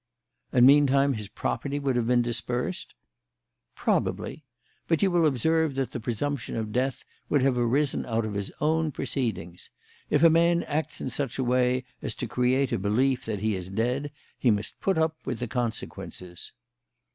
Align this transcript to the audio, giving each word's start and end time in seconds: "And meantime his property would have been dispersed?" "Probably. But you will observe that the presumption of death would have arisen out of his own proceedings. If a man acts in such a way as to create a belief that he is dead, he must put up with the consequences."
"And 0.51 0.65
meantime 0.65 1.13
his 1.13 1.27
property 1.27 1.77
would 1.77 1.95
have 1.95 2.07
been 2.07 2.23
dispersed?" 2.23 2.95
"Probably. 3.75 4.47
But 4.87 5.03
you 5.03 5.11
will 5.11 5.27
observe 5.27 5.75
that 5.75 5.91
the 5.91 5.99
presumption 5.99 6.55
of 6.55 6.71
death 6.71 7.05
would 7.29 7.43
have 7.43 7.55
arisen 7.55 8.07
out 8.07 8.25
of 8.25 8.33
his 8.33 8.51
own 8.59 8.91
proceedings. 8.91 9.69
If 10.09 10.23
a 10.23 10.29
man 10.31 10.63
acts 10.63 11.01
in 11.01 11.11
such 11.11 11.37
a 11.37 11.43
way 11.43 11.83
as 12.01 12.15
to 12.15 12.27
create 12.27 12.71
a 12.71 12.79
belief 12.79 13.25
that 13.25 13.41
he 13.41 13.53
is 13.53 13.69
dead, 13.69 14.09
he 14.39 14.49
must 14.49 14.79
put 14.81 14.97
up 14.97 15.17
with 15.23 15.37
the 15.37 15.47
consequences." 15.47 16.51